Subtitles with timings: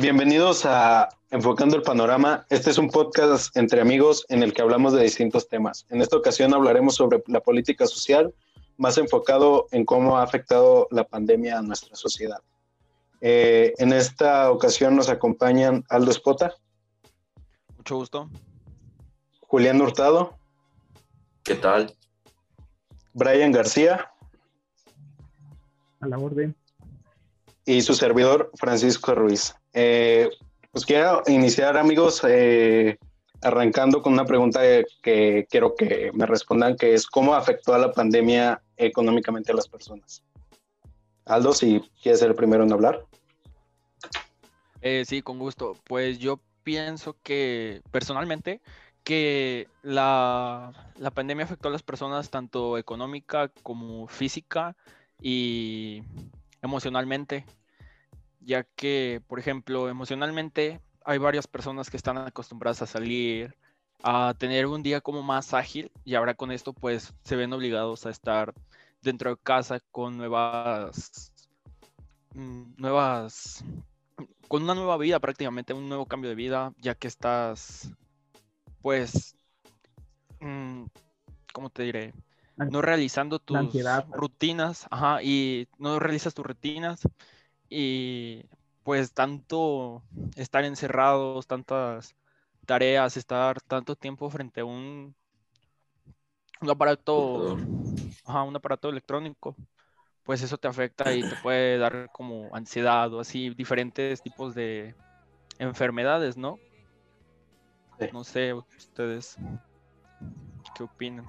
[0.00, 2.46] Bienvenidos a Enfocando el Panorama.
[2.50, 5.86] Este es un podcast entre amigos en el que hablamos de distintos temas.
[5.88, 8.32] En esta ocasión hablaremos sobre la política social,
[8.76, 12.38] más enfocado en cómo ha afectado la pandemia a nuestra sociedad.
[13.20, 16.54] Eh, en esta ocasión nos acompañan Aldo Espota.
[17.76, 18.30] Mucho gusto.
[19.48, 20.38] Julián Hurtado.
[21.42, 21.92] ¿Qué tal?
[23.14, 24.12] Brian García.
[25.98, 26.54] A la orden.
[27.64, 29.57] Y su servidor, Francisco Ruiz.
[29.72, 30.28] Eh,
[30.72, 32.98] pues quiero iniciar, amigos, eh,
[33.42, 34.60] arrancando con una pregunta
[35.02, 39.68] que quiero que me respondan, que es ¿cómo afectó a la pandemia económicamente a las
[39.68, 40.22] personas?
[41.24, 43.04] Aldo, si quieres ser el primero en hablar.
[44.80, 45.76] Eh, sí, con gusto.
[45.84, 48.60] Pues yo pienso que personalmente
[49.04, 54.76] que la, la, pandemia afectó a las personas tanto económica como física
[55.20, 56.02] y
[56.60, 57.44] emocionalmente
[58.40, 63.56] ya que, por ejemplo, emocionalmente hay varias personas que están acostumbradas a salir,
[64.02, 68.06] a tener un día como más ágil y ahora con esto pues se ven obligados
[68.06, 68.54] a estar
[69.02, 71.32] dentro de casa con nuevas,
[72.34, 73.64] mm, nuevas,
[74.48, 77.90] con una nueva vida prácticamente, un nuevo cambio de vida, ya que estás
[78.82, 79.36] pues,
[80.40, 80.84] mm,
[81.52, 82.14] ¿cómo te diré?
[82.56, 83.74] No realizando tus
[84.10, 87.02] rutinas, ajá, y no realizas tus rutinas
[87.68, 88.44] y
[88.82, 90.02] pues tanto
[90.36, 92.16] estar encerrados, tantas
[92.64, 95.14] tareas, estar tanto tiempo frente a un,
[96.60, 99.56] un aparato, un aparato electrónico,
[100.22, 104.94] pues eso te afecta y te puede dar como ansiedad o así diferentes tipos de
[105.58, 106.58] enfermedades, ¿no?
[108.12, 109.36] No sé, ustedes,
[110.76, 111.26] ¿qué opinan?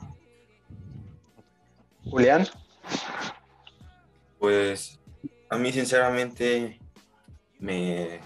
[2.09, 2.47] Julián.
[4.37, 4.99] Pues
[5.50, 6.80] a mí, sinceramente,
[7.59, 8.19] me.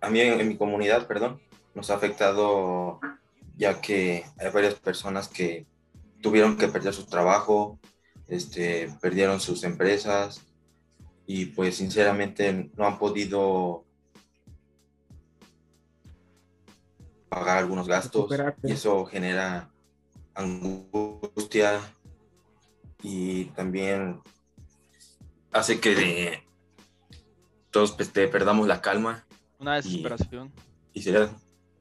[0.00, 1.40] A mí, en, mi comunidad, perdón,
[1.74, 3.00] nos ha afectado,
[3.56, 5.66] ya que hay varias personas que
[6.20, 7.78] tuvieron que perder su trabajo,
[8.28, 10.44] este, perdieron sus empresas
[11.26, 13.84] y, pues, sinceramente, no han podido
[17.28, 18.28] pagar algunos gastos
[18.62, 19.70] y eso genera
[20.34, 21.80] angustia
[23.02, 24.20] y también
[25.56, 26.42] hace que
[27.70, 29.24] todos pues, perdamos la calma.
[29.58, 30.52] Una desesperación.
[30.92, 31.30] Y, sería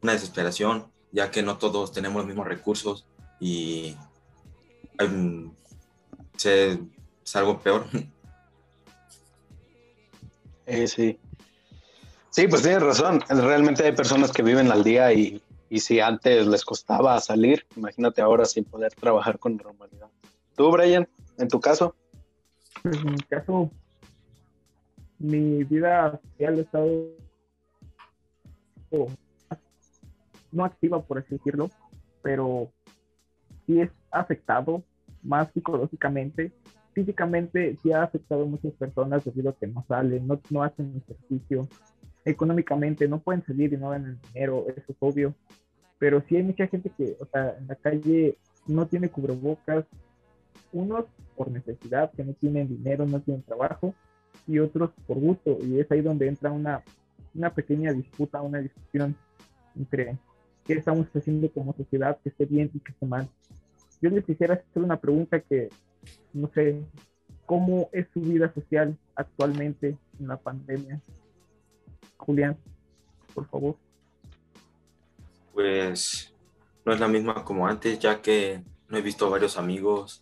[0.02, 3.06] una desesperación, ya que no todos tenemos los mismos recursos
[3.40, 3.96] y
[6.44, 7.86] es algo peor.
[10.68, 11.20] Eh, sí.
[12.32, 13.24] Sí, pues tienes razón.
[13.30, 18.24] Realmente hay personas que viven al día y, y si antes les costaba salir, imagínate
[18.24, 20.08] ahora sin poder trabajar con normalidad.
[20.56, 21.08] ¿Tú, Brian,
[21.38, 21.96] en tu caso?
[22.86, 23.72] En mi caso,
[25.18, 27.10] mi vida social ha estado
[30.52, 31.70] no activa, por así decirlo,
[32.22, 32.72] pero
[33.66, 34.84] sí es afectado
[35.24, 36.52] más psicológicamente.
[36.94, 41.02] Físicamente sí ha afectado a muchas personas debido a que no salen, no, no hacen
[41.04, 41.68] ejercicio.
[42.24, 45.36] Económicamente no pueden salir y no ganan dinero, eso es obvio.
[45.98, 49.86] Pero sí hay mucha gente que, o sea, en la calle no tiene cubrebocas,
[50.72, 51.06] unos
[51.36, 53.94] por necesidad, que no tienen dinero, no tienen trabajo,
[54.48, 55.58] y otros por gusto.
[55.62, 56.84] Y es ahí donde entra una,
[57.34, 59.16] una pequeña disputa, una discusión
[59.76, 60.18] entre
[60.66, 63.28] qué estamos haciendo como sociedad, que esté bien y que esté mal.
[64.02, 65.70] Yo les quisiera hacer una pregunta que,
[66.34, 66.82] no sé,
[67.46, 71.02] ¿cómo es su vida social actualmente en la pandemia?
[72.18, 72.58] Julián,
[73.34, 73.76] por favor.
[75.54, 76.34] Pues
[76.86, 80.22] no es la misma como antes, ya que no he visto varios amigos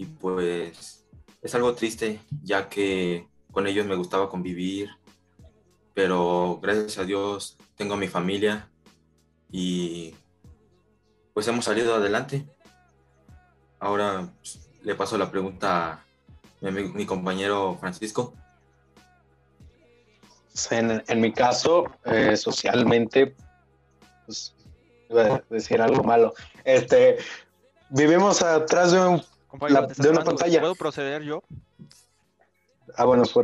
[0.00, 1.04] y pues
[1.42, 4.88] es algo triste, ya que con ellos me gustaba convivir,
[5.92, 8.70] pero gracias a Dios tengo a mi familia
[9.50, 10.14] y
[11.34, 12.48] pues hemos salido adelante.
[13.78, 16.02] Ahora pues, le paso la pregunta
[16.62, 18.32] a mi, compañero Francisco.
[20.70, 23.36] En, en mi caso, eh, socialmente,
[24.24, 24.54] pues
[25.10, 26.32] iba a decir algo malo.
[26.64, 27.18] Este,
[27.90, 29.22] vivimos atrás de un
[29.96, 30.60] de una pantalla.
[30.60, 31.42] ¿Puedo proceder yo?
[32.96, 33.24] Ah, bueno.
[33.24, 33.40] Sí,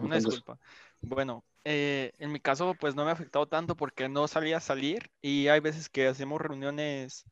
[0.00, 0.58] una disculpa.
[1.02, 4.60] Bueno, eh, en mi caso, pues no me ha afectado tanto porque no salía a
[4.60, 7.24] salir y hay veces que hacemos reuniones,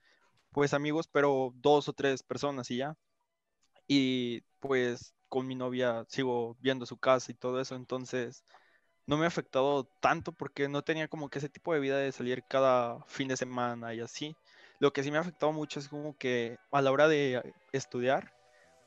[0.52, 2.94] pues amigos, pero dos o tres personas y ya.
[3.86, 8.44] Y pues con mi novia sigo viendo su casa y todo eso, entonces
[9.06, 12.12] no me ha afectado tanto porque no tenía como que ese tipo de vida de
[12.12, 14.36] salir cada fin de semana y así.
[14.80, 18.32] Lo que sí me ha afectado mucho es como que a la hora de estudiar,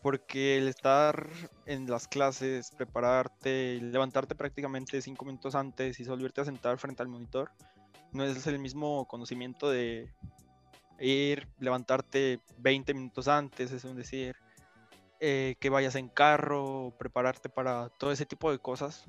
[0.01, 1.27] porque el estar
[1.65, 7.09] en las clases, prepararte, levantarte prácticamente cinco minutos antes y volverte a sentar frente al
[7.09, 7.51] monitor,
[8.13, 10.11] no es el mismo conocimiento de
[10.99, 14.35] ir, levantarte 20 minutos antes, es decir,
[15.19, 19.05] eh, que vayas en carro, prepararte para todo ese tipo de cosas,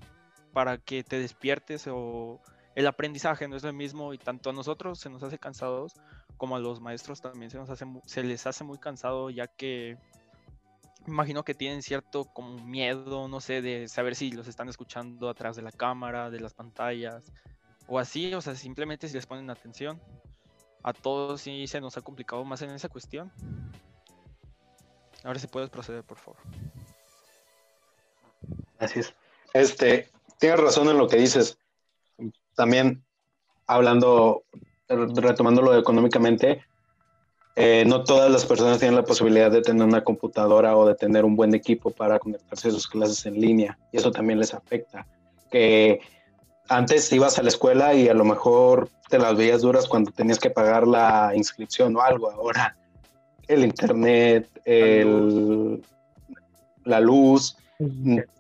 [0.53, 2.41] para que te despiertes o
[2.75, 5.95] el aprendizaje no es lo mismo y tanto a nosotros se nos hace cansados
[6.37, 9.99] como a los maestros también se, nos hace, se les hace muy cansado ya que
[11.07, 15.57] imagino que tienen cierto como miedo, no sé, de saber si los están escuchando atrás
[15.57, 17.33] de la cámara, de las pantallas
[17.87, 20.01] o así, o sea, simplemente si les ponen atención.
[20.85, 23.33] A todos sí se nos ha complicado más en esa cuestión.
[25.23, 26.41] Ahora sí puedes proceder, por favor.
[28.79, 29.15] Gracias.
[29.53, 31.59] Este, tienes razón en lo que dices.
[32.55, 33.03] También
[33.67, 34.45] hablando,
[34.89, 36.65] retomándolo económicamente,
[37.55, 41.25] eh, no todas las personas tienen la posibilidad de tener una computadora o de tener
[41.25, 45.07] un buen equipo para conectarse a sus clases en línea y eso también les afecta.
[45.51, 46.01] Que
[46.69, 50.39] antes ibas a la escuela y a lo mejor te las veías duras cuando tenías
[50.39, 52.31] que pagar la inscripción o algo.
[52.31, 52.77] Ahora
[53.49, 55.83] el internet, el,
[56.85, 57.57] la luz,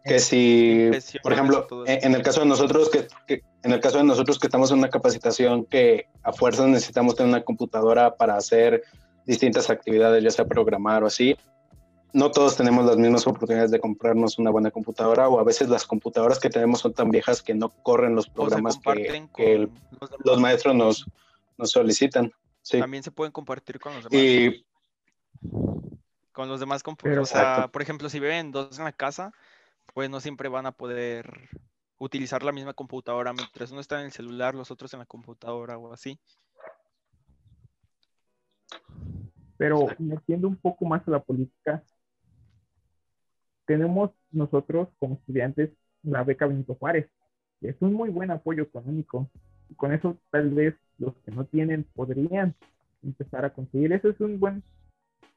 [0.04, 0.90] que si,
[1.22, 2.90] por ejemplo, en, el caso de nosotros
[3.26, 7.14] que, en el caso de nosotros que estamos en una capacitación que a fuerzas necesitamos
[7.14, 8.82] tener una computadora para hacer
[9.24, 11.36] distintas actividades, ya sea programar o así,
[12.12, 15.86] no todos tenemos las mismas oportunidades de comprarnos una buena computadora o a veces las
[15.86, 18.78] computadoras que tenemos son tan viejas que no corren los programas
[19.34, 19.68] que,
[20.24, 21.06] los, maestros nos,
[21.56, 22.32] nos solicitan.
[22.68, 24.24] También se pueden compartir con los demás.
[24.24, 24.66] Y,
[26.32, 27.30] con los demás computadores.
[27.30, 29.32] O sea, por ejemplo, si viven dos en la casa,
[29.94, 31.48] pues no siempre van a poder
[32.04, 33.32] utilizar la misma computadora.
[33.32, 36.18] Mientras uno está en el celular, los otros en la computadora o así.
[39.56, 41.84] Pero metiendo un poco más a la política,
[43.64, 45.70] tenemos nosotros como estudiantes
[46.02, 47.08] la beca Benito Juárez,
[47.60, 49.30] que es un muy buen apoyo económico.
[49.68, 52.54] Y con eso tal vez los que no tienen podrían
[53.02, 53.92] empezar a conseguir.
[53.92, 54.64] Eso es un buen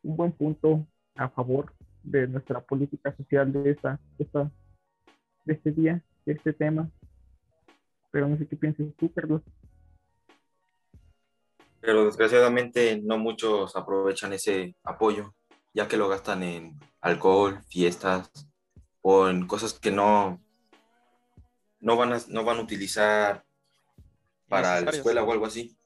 [0.05, 1.73] un buen punto a favor
[2.03, 4.51] de nuestra política social de esta, esta
[5.45, 6.89] de este día, de este tema.
[8.11, 9.41] Pero no sé qué piensas tú, Carlos.
[11.81, 15.35] Pero desgraciadamente no muchos aprovechan ese apoyo,
[15.73, 18.31] ya que lo gastan en alcohol, fiestas
[19.01, 20.41] o en cosas que no,
[21.79, 23.45] no, van, a, no van a utilizar
[24.47, 25.77] para la escuela o algo así.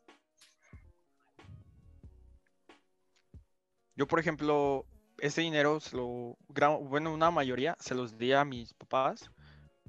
[3.96, 4.86] Yo, por ejemplo,
[5.18, 6.38] ese dinero, se lo,
[6.82, 9.30] bueno, una mayoría se los di a mis papás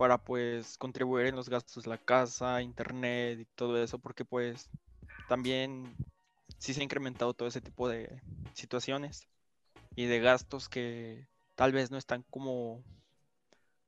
[0.01, 4.71] para pues contribuir en los gastos de la casa, internet y todo eso, porque pues
[5.27, 5.95] también
[6.57, 8.23] sí se ha incrementado todo ese tipo de
[8.55, 9.29] situaciones
[9.95, 12.83] y de gastos que tal vez no están como,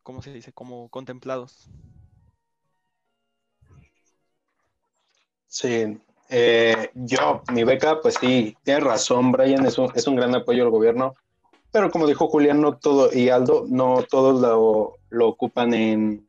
[0.02, 0.52] ¿cómo se dice?
[0.52, 1.70] Como contemplados.
[5.46, 5.98] Sí,
[6.28, 10.64] eh, yo, mi beca, pues sí, tiene razón, Brian, es un, es un gran apoyo
[10.64, 11.14] al gobierno,
[11.70, 16.26] pero como dijo Julián, no todo, y Aldo, no todos lo, lo ocupan en,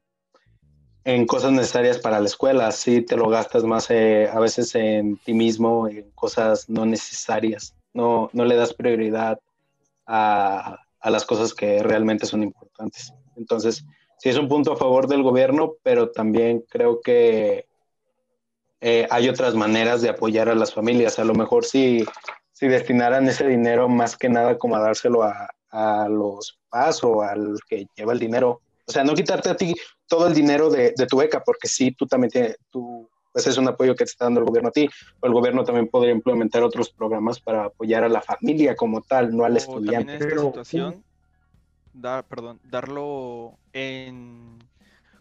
[1.06, 5.18] en cosas necesarias para la escuela, sí te lo gastas más eh, a veces en
[5.18, 9.40] ti mismo, en cosas no necesarias, no, no le das prioridad
[10.06, 13.14] a, a las cosas que realmente son importantes.
[13.38, 13.86] Entonces,
[14.18, 17.66] sí es un punto a favor del gobierno, pero también creo que
[18.82, 21.20] eh, hay otras maneras de apoyar a las familias.
[21.20, 22.06] A lo mejor si,
[22.52, 27.22] si destinaran ese dinero más que nada como a dárselo a, a los papás o
[27.22, 28.62] al que lleva el dinero.
[28.86, 29.74] O sea, no quitarte a ti
[30.08, 33.58] todo el dinero de, de tu beca, porque sí, tú también tienes, tú, pues es
[33.58, 36.12] un apoyo que te está dando el gobierno a ti, o el gobierno también podría
[36.12, 40.16] implementar otros programas para apoyar a la familia como tal, no al estudiante.
[40.16, 41.04] en esta situación,
[41.94, 44.60] dar, perdón, darlo en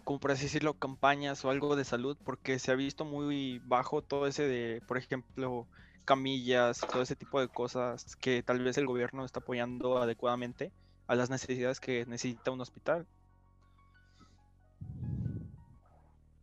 [0.05, 4.03] como por así decirlo, campañas o algo de salud, porque se ha visto muy bajo
[4.03, 5.69] todo ese de, por ejemplo,
[6.05, 10.73] camillas todo ese tipo de cosas que tal vez el gobierno está apoyando adecuadamente
[11.07, 13.07] a las necesidades que necesita un hospital.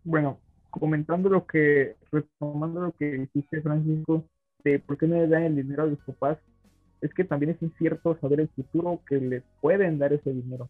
[0.04, 0.40] Bueno,
[0.70, 4.24] comentando lo que, retomando lo que dijiste, Francisco,
[4.64, 6.38] de por qué no le dan el dinero a los papás,
[7.02, 10.70] es que también es incierto saber el futuro que les pueden dar ese dinero,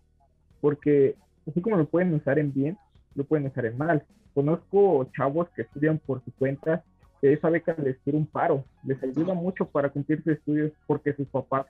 [0.62, 1.16] porque
[1.48, 2.78] así como lo pueden usar en bien,
[3.16, 4.04] lo pueden usar en mal.
[4.34, 6.84] Conozco chavos que estudian por su cuenta,
[7.22, 11.14] que esa beca les tira un paro, les ayuda mucho para cumplir sus estudios porque
[11.14, 11.66] sus papás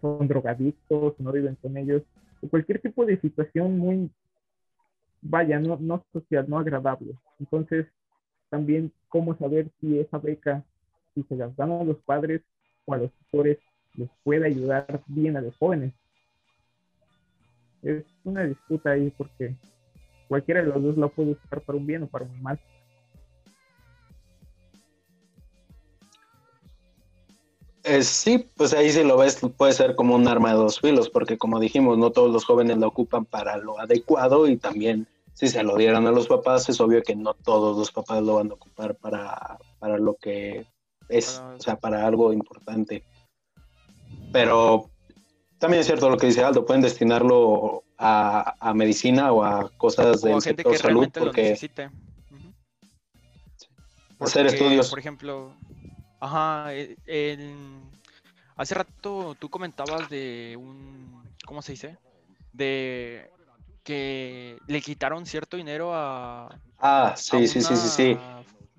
[0.00, 2.02] son drogadictos, no viven con ellos,
[2.42, 4.10] o cualquier tipo de situación muy,
[5.22, 7.14] vaya, no, no social, no agradable.
[7.38, 7.86] Entonces,
[8.50, 10.64] también cómo saber si esa beca,
[11.14, 12.42] si se las dan a los padres
[12.84, 13.58] o a los tutores,
[13.94, 15.94] les puede ayudar bien a los jóvenes
[17.82, 19.56] es una disputa ahí porque
[20.28, 22.60] cualquiera de los dos lo puede usar para un bien o para un mal.
[27.84, 31.10] Eh, sí, pues ahí si lo ves puede ser como un arma de dos filos,
[31.10, 35.48] porque como dijimos, no todos los jóvenes lo ocupan para lo adecuado y también si
[35.48, 38.50] se lo dieran a los papás, es obvio que no todos los papás lo van
[38.50, 40.66] a ocupar para, para lo que
[41.08, 43.04] es, o sea, para algo importante.
[44.32, 44.90] Pero
[45.58, 50.40] también es cierto lo que dice Aldo, pueden destinarlo a, medicina o a cosas de
[50.76, 51.56] salud porque
[54.18, 54.90] hacer estudios.
[54.90, 55.54] Por ejemplo,
[56.20, 56.96] ajá, e,
[58.56, 61.98] hace rato tú comentabas de un, ¿cómo se dice?
[62.52, 63.30] De
[63.82, 66.58] que le quitaron cierto dinero a...
[66.78, 68.18] Ah, sí, sí, sí, sí, sí.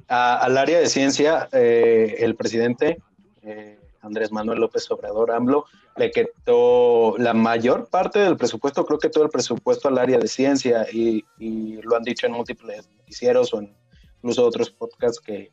[0.08, 3.00] al área de ciencia, eh, el presidente
[3.44, 9.10] eh, Andrés Manuel López Obrador, AMLO, le quitó la mayor parte del presupuesto, creo que
[9.10, 11.24] todo el presupuesto al área de ciencia y,
[11.82, 13.74] lo han dicho en múltiples noticieros o en
[14.18, 15.52] incluso otros podcasts que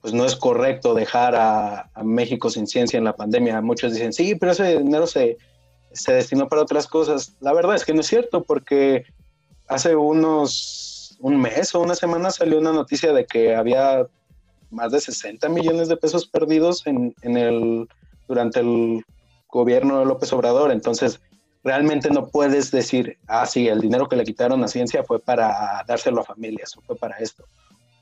[0.00, 3.60] pues no es correcto dejar a, México sin ciencia en la pandemia.
[3.60, 5.36] Muchos dicen, sí, pero ese dinero se,
[5.92, 7.34] se destinó para otras cosas.
[7.40, 9.04] La verdad es que no es cierto porque
[9.68, 14.06] hace unos un mes o una semana salió una noticia de que había
[14.70, 17.88] más de 60 millones de pesos perdidos en, en el,
[18.26, 19.04] durante el
[19.48, 20.70] gobierno de López Obrador.
[20.70, 21.20] Entonces,
[21.62, 25.84] realmente no puedes decir, ah, sí, el dinero que le quitaron a ciencia fue para
[25.86, 27.44] dárselo a familias o fue para esto.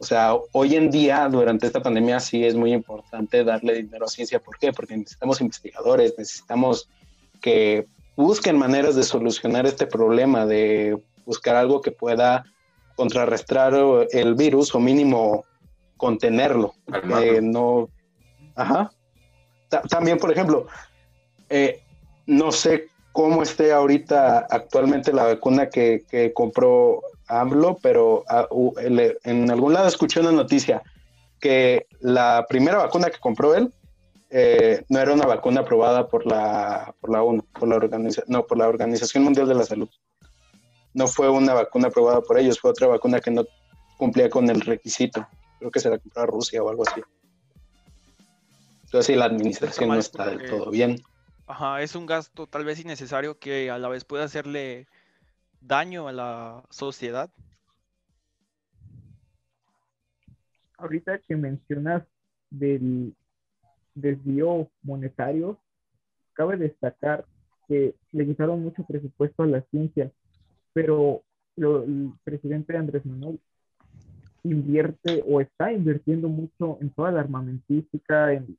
[0.01, 4.09] O sea, hoy en día, durante esta pandemia, sí es muy importante darle dinero a
[4.09, 4.39] ciencia.
[4.39, 4.73] ¿Por qué?
[4.73, 6.89] Porque necesitamos investigadores, necesitamos
[7.41, 12.45] que busquen maneras de solucionar este problema, de buscar algo que pueda
[12.97, 13.75] contrarrestar
[14.11, 15.45] el virus o mínimo
[15.97, 16.75] contenerlo.
[17.23, 17.89] Eh, no,
[18.57, 18.91] ajá.
[19.89, 20.67] también, por ejemplo,
[21.49, 21.81] eh,
[22.27, 28.49] no sé cómo esté ahorita actualmente la vacuna que, compró AMLO, pero ah,
[29.25, 30.83] en algún lado escuché una noticia
[31.41, 33.73] que la primera vacuna que compró él
[34.31, 38.47] eh, no era una vacuna aprobada por la, por la ONU, por la organización, no,
[38.47, 39.89] por la Organización Mundial de la Salud.
[40.93, 43.47] No fue una vacuna aprobada por ellos, fue otra vacuna que no
[43.97, 45.27] cumplía con el requisito.
[45.59, 47.01] Creo que se la compró a Rusia o algo así.
[48.85, 51.03] Entonces, la administración no está del todo bien.
[51.47, 54.87] Ajá, es un gasto tal vez innecesario que a la vez puede hacerle
[55.61, 57.31] daño a la sociedad.
[60.77, 62.05] Ahorita que mencionas
[62.51, 63.15] del
[64.01, 65.59] desvío monetario,
[66.35, 67.25] cabe destacar
[67.67, 70.11] que le quitaron mucho presupuesto a la ciencia,
[70.73, 71.23] pero
[71.57, 73.39] el presidente Andrés Manuel
[74.45, 78.57] invierte o está invirtiendo mucho en toda la armamentística, en,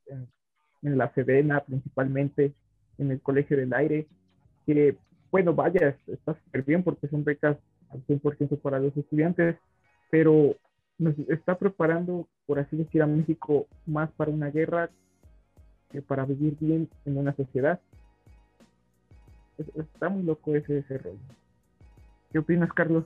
[0.82, 2.52] en, la Sedena principalmente,
[2.98, 4.06] en el Colegio del Aire,
[4.66, 4.96] que
[5.30, 7.56] bueno, vaya, está súper bien porque son becas
[7.90, 9.56] al 100% para los estudiantes,
[10.10, 10.56] pero
[10.98, 14.90] nos está preparando, por así decir, a México más para una guerra
[15.90, 17.80] que para vivir bien en una sociedad.
[19.58, 21.18] Está muy loco ese, ese rollo.
[22.32, 23.04] ¿Qué opinas, Carlos?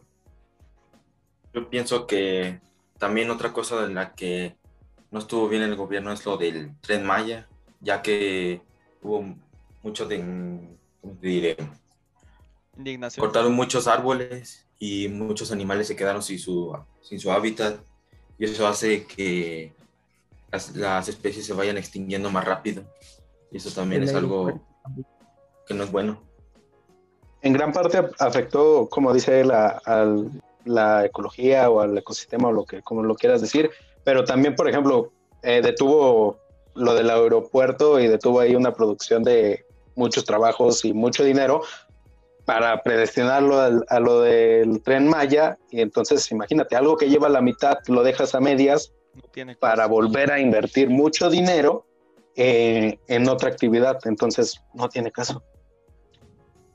[1.52, 2.60] Yo pienso que
[2.98, 4.56] también otra cosa de la que
[5.10, 7.48] no estuvo bien el gobierno es lo del tren Maya,
[7.80, 8.62] ya que
[9.02, 9.36] hubo
[9.82, 10.16] mucho de,
[12.76, 13.24] Indignación.
[13.24, 17.78] Cortaron muchos árboles y muchos animales se quedaron sin su, sin su hábitat
[18.38, 19.72] y eso hace que
[20.74, 22.82] las, especies se vayan extinguiendo más rápido.
[23.50, 24.60] Y eso también es algo
[25.66, 26.22] que no es bueno.
[27.42, 30.30] En gran parte afectó, como dice él, al
[30.64, 33.70] la ecología o al ecosistema o lo que como lo quieras decir,
[34.02, 36.38] pero también, por ejemplo, eh, detuvo
[36.74, 41.62] lo del aeropuerto y detuvo ahí una producción de muchos trabajos y mucho dinero
[42.44, 47.78] para predestinarlo a lo del tren Maya y entonces imagínate, algo que lleva la mitad
[47.86, 48.92] lo dejas a medias
[49.58, 51.86] para volver a invertir mucho dinero
[52.36, 55.42] eh, en otra actividad, entonces no tiene caso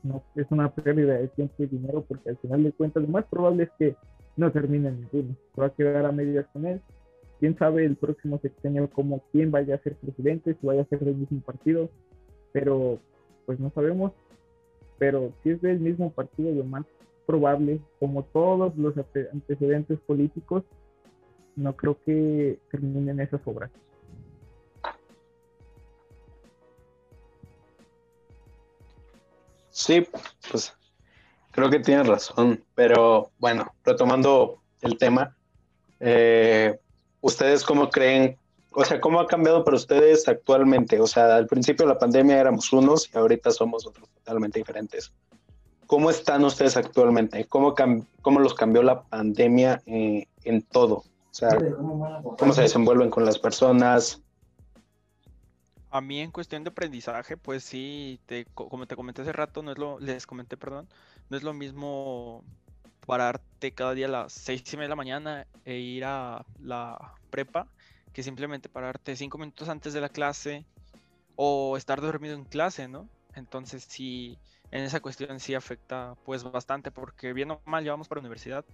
[0.02, 3.24] no es una pérdida de tiempo y dinero porque al final de cuentas lo más
[3.26, 3.96] probable es que
[4.36, 5.36] no termine ninguno.
[5.54, 6.80] Se va a quedar a medias con él.
[7.38, 11.00] Quién sabe el próximo sexenio como quién vaya a ser presidente, si vaya a ser
[11.00, 11.88] del mismo partido,
[12.52, 12.98] pero
[13.46, 14.12] pues no sabemos.
[14.98, 16.84] Pero si es del mismo partido, lo más
[17.26, 18.94] probable, como todos los
[19.32, 20.64] antecedentes políticos,
[21.56, 23.70] no creo que terminen esas obras.
[29.70, 30.06] Sí,
[30.50, 30.74] pues
[31.52, 35.36] creo que tienes razón, pero bueno, retomando el tema,
[36.00, 36.78] eh,
[37.20, 38.36] ¿ustedes cómo creen,
[38.72, 41.00] o sea, cómo ha cambiado para ustedes actualmente?
[41.00, 45.12] O sea, al principio de la pandemia éramos unos y ahorita somos otros totalmente diferentes.
[45.90, 47.46] ¿cómo están ustedes actualmente?
[47.46, 47.74] ¿Cómo,
[48.22, 51.02] cómo los cambió la pandemia eh, en todo?
[51.30, 51.50] O sea,
[52.38, 54.20] ¿cómo se desenvuelven con las personas?
[55.90, 58.20] A mí en cuestión de aprendizaje, pues sí,
[58.54, 60.88] como te comenté hace rato, no es lo, les comenté, perdón,
[61.28, 62.44] no es lo mismo
[63.06, 67.14] pararte cada día a las seis y media de la mañana e ir a la
[67.30, 67.66] prepa
[68.12, 70.64] que simplemente pararte cinco minutos antes de la clase
[71.36, 73.08] o estar dormido en clase, ¿no?
[73.34, 74.38] Entonces sí,
[74.70, 78.64] en esa cuestión sí afecta pues bastante porque bien o mal llevamos para la universidad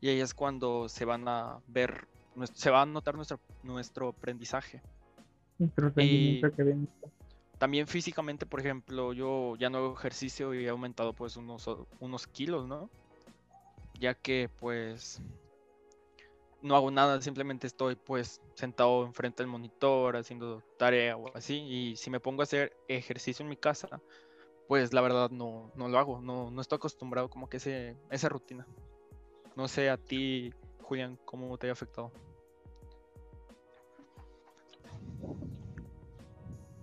[0.00, 2.06] y ahí es cuando se van a ver,
[2.52, 4.82] se va a notar nuestro, nuestro aprendizaje.
[5.96, 6.42] Y
[7.58, 11.68] también físicamente, por ejemplo, yo ya no hago ejercicio y he aumentado pues unos,
[12.00, 12.90] unos kilos, ¿no?
[13.98, 15.22] Ya que pues
[16.60, 21.56] no hago nada, simplemente estoy pues sentado enfrente del monitor haciendo tarea o así.
[21.56, 24.02] Y si me pongo a hacer ejercicio en mi casa,
[24.68, 28.28] pues la verdad no, no lo hago, no, no estoy acostumbrado como que ese, esa
[28.28, 28.66] rutina.
[29.56, 32.12] No sé a ti, Julián, cómo te ha afectado.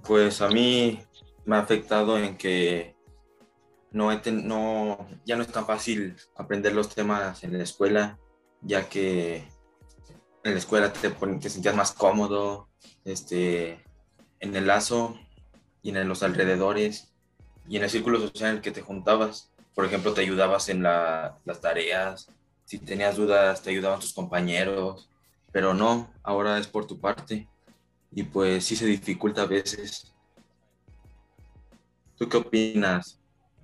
[0.04, 1.00] Pues a mí
[1.46, 2.96] me ha afectado en que
[3.92, 8.20] no, no, ya no es tan fácil aprender los temas en la escuela,
[8.62, 9.48] ya que
[10.44, 12.68] en la escuela te, te sentías más cómodo
[13.06, 13.84] este,
[14.40, 15.18] en el lazo
[15.84, 17.14] y en los alrededores
[17.68, 19.52] y en el círculo social en el que te juntabas.
[19.76, 22.30] Por ejemplo, te ayudabas en las tareas,
[22.66, 25.10] si tenías dudas te ayudaban tus compañeros,
[25.52, 27.48] pero no, ahora es por tu parte
[28.12, 30.14] y pues sí se dificulta a veces.
[32.18, 33.20] ¿Tú qué opinas,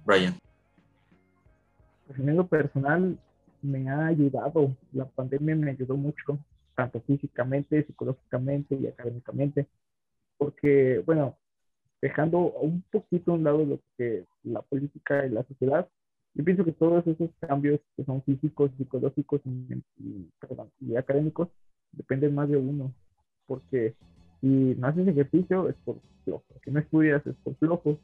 [0.06, 0.38] Brian?
[2.08, 3.20] Pues en lo personal
[3.62, 6.40] me ha ayudado, la pandemia me ayudó mucho,
[6.76, 9.68] tanto físicamente, psicológicamente y académicamente,
[10.38, 11.38] porque, bueno,
[12.02, 15.88] dejando un poquito a un lado lo que la política y la sociedad,
[16.36, 19.42] yo pienso que todos esos cambios que son físicos, psicológicos
[20.80, 21.50] y académicos
[21.92, 22.94] dependen más de uno,
[23.48, 23.96] porque
[24.42, 27.98] si no haces ejercicio es por flojo, si no estudias es por flojo.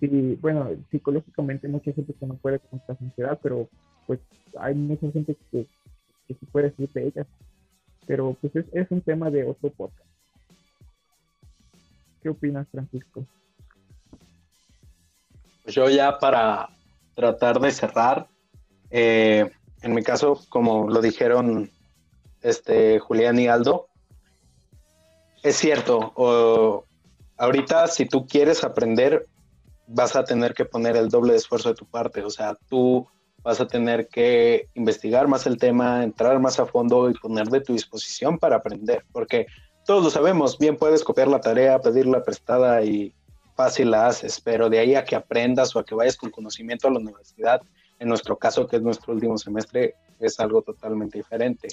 [0.00, 3.68] Y bueno, psicológicamente mucha gente que no puede con esta ansiedad, pero
[4.06, 4.20] pues
[4.58, 5.66] hay mucha gente que,
[6.26, 7.26] que sí puede decir de ellas.
[8.06, 10.08] Pero pues es, es un tema de otro podcast.
[12.22, 13.24] ¿Qué opinas, Francisco?
[15.66, 16.70] Yo ya para
[17.18, 18.28] tratar de cerrar,
[18.92, 19.50] eh,
[19.82, 21.68] en mi caso, como lo dijeron
[22.42, 23.88] este Julián y Aldo,
[25.42, 26.84] es cierto, o,
[27.36, 29.26] ahorita si tú quieres aprender,
[29.88, 33.08] vas a tener que poner el doble de esfuerzo de tu parte, o sea, tú
[33.42, 37.62] vas a tener que investigar más el tema, entrar más a fondo y poner de
[37.62, 39.46] tu disposición para aprender, porque
[39.84, 43.12] todos lo sabemos, bien puedes copiar la tarea, pedirla prestada y
[43.58, 46.86] fácil la haces, pero de ahí a que aprendas o a que vayas con conocimiento
[46.86, 47.60] a la universidad,
[47.98, 51.68] en nuestro caso, que es nuestro último semestre, es algo totalmente diferente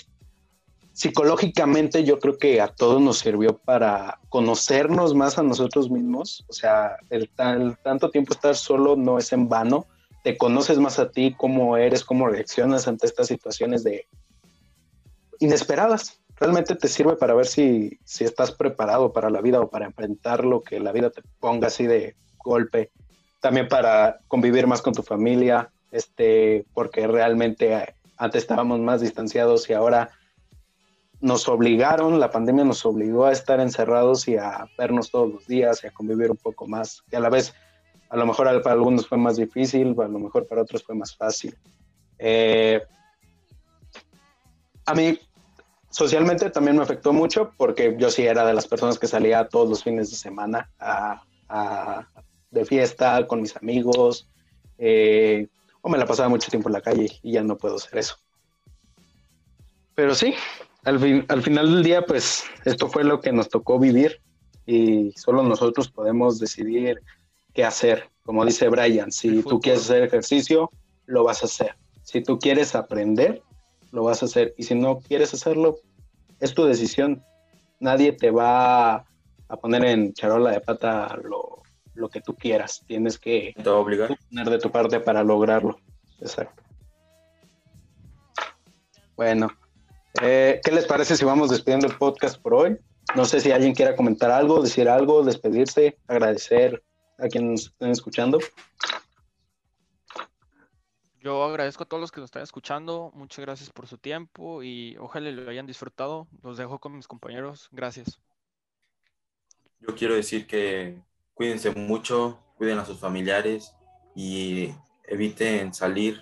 [0.96, 6.46] psicológicamente yo creo que a todos nos sirvió para conocernos más a nosotros mismos.
[6.48, 7.30] O sea, el,
[7.84, 9.88] tanto tiempo estar solo no es en vano.
[10.24, 14.08] Te conoces más a ti, cómo eres, cómo reaccionas ante estas situaciones de
[15.40, 16.22] inesperadas.
[16.38, 20.44] Realmente te sirve para ver si, si estás preparado para la vida o para enfrentar
[20.44, 22.92] lo que la vida te ponga así de golpe.
[23.40, 29.74] También para convivir más con tu familia, este, porque realmente antes estábamos más distanciados y
[29.74, 30.10] ahora
[31.22, 35.84] nos obligaron, la pandemia nos obligó a estar encerrados y a vernos todos los días
[35.84, 37.54] y a convivir un poco más, que a la vez
[38.10, 41.16] a lo mejor para algunos fue más difícil, a lo mejor para otros fue más
[41.16, 41.58] fácil.
[42.20, 42.82] Eh,
[44.86, 45.18] a mí
[45.96, 49.70] socialmente también me afectó mucho porque yo sí era de las personas que salía todos
[49.70, 50.70] los fines de semana
[52.52, 54.28] de fiesta con mis amigos
[54.78, 55.48] eh,
[55.82, 58.18] o me la pasaba mucho tiempo en la calle y ya no puedo hacer eso.
[59.94, 60.34] Pero sí,
[60.84, 64.20] al, final del día, pues esto fue lo que nos tocó vivir
[64.66, 67.00] y solo nosotros podemos decidir
[67.54, 68.10] qué hacer.
[68.24, 70.70] Como dice Brian, si tú quieres hacer ejercicio,
[71.06, 71.78] lo vas a hacer.
[72.04, 73.42] Si tú quieres aprender,
[73.92, 74.54] lo vas a hacer.
[74.58, 75.80] Y si no quieres hacerlo,
[76.40, 77.24] es tu decisión.
[77.80, 82.84] Nadie te va a poner en charola de pata lo, lo que tú quieras.
[82.88, 85.78] Tienes que poner de tu parte para lograrlo.
[86.20, 86.64] Exacto.
[89.16, 89.50] Bueno,
[90.22, 92.78] eh, ¿Qué les parece si vamos despidiendo el podcast por hoy?
[93.16, 96.84] No sé si alguien quiera comentar algo, decir algo, despedirse, agradecer
[97.18, 98.40] a quienes nos estén escuchando.
[101.26, 103.12] Yo agradezco a todos los que nos están escuchando.
[103.16, 106.28] Muchas gracias por su tiempo y ojalá lo hayan disfrutado.
[106.44, 107.68] Los dejo con mis compañeros.
[107.72, 108.22] Gracias.
[109.80, 111.02] Yo quiero decir que
[111.34, 113.76] cuídense mucho, cuiden a sus familiares
[114.14, 114.72] y
[115.06, 116.22] eviten salir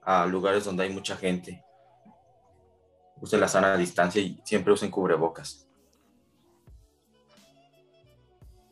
[0.00, 1.62] a lugares donde hay mucha gente.
[3.20, 5.68] Usen la sana distancia y siempre usen cubrebocas.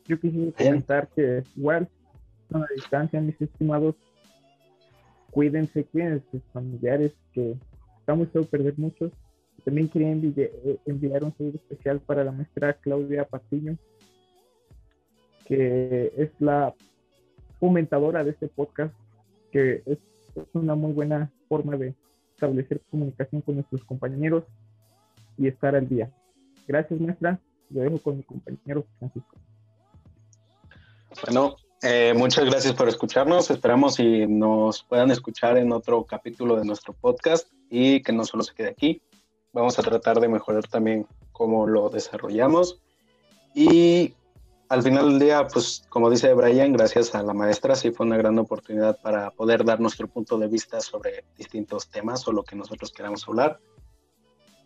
[0.05, 1.87] Yo quisiera comentar que igual,
[2.51, 3.93] sana distancia, mis estimados,
[5.31, 7.55] cuídense, cuídense sus familiares, que
[7.99, 9.11] estamos a perder muchos.
[9.63, 13.77] También quería eh, enviar un saludo especial para la maestra Claudia Patiño,
[15.45, 16.73] que es la
[17.59, 18.93] fomentadora de este podcast,
[19.51, 19.97] que es,
[20.53, 21.93] una muy buena forma de
[22.35, 24.45] establecer comunicación con nuestros compañeros
[25.37, 26.09] y estar al día.
[26.67, 27.39] Gracias, maestra.
[27.71, 29.35] Lo dejo con mi compañero Francisco.
[31.25, 33.49] Bueno, eh, muchas gracias por escucharnos.
[33.49, 38.43] Esperamos y nos puedan escuchar en otro capítulo de nuestro podcast y que no solo
[38.43, 39.01] se quede aquí.
[39.53, 42.81] Vamos a tratar de mejorar también cómo lo desarrollamos.
[43.55, 44.13] Y
[44.67, 48.17] al final del día, pues como dice Brian, gracias a la maestra, sí fue una
[48.17, 52.55] gran oportunidad para poder dar nuestro punto de vista sobre distintos temas o lo que
[52.55, 53.59] nosotros queramos hablar.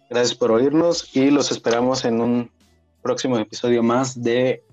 [0.10, 2.52] Gracias por oírnos y los esperamos en un
[3.02, 4.64] próximo episodio más de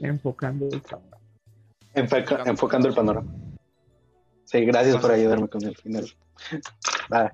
[0.00, 2.50] Enfocando el panorama.
[2.50, 3.32] enfocando el panorama.
[4.44, 6.06] Sí, gracias por ayudarme con el final.
[7.10, 7.30] Bye.